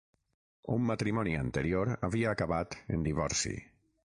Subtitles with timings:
[0.75, 3.55] Un matrimoni anterior havia acabat en divorci.